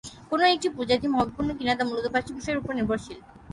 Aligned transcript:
কোন 0.29 0.39
একটি 0.47 0.67
প্রজাতি 0.69 1.07
মহাবিপন্ন 1.07 1.49
কিনা 1.59 1.73
তা 1.75 1.83
মূলত 1.85 2.05
পাঁচটি 2.13 2.31
বিষয়ের 2.37 2.59
উপর 2.61 2.71
নির্ভরশীল। 2.77 3.19